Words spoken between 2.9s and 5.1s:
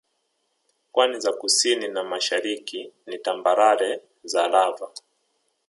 ni tambarare za Lava